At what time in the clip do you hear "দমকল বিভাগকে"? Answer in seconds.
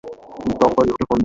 0.59-1.05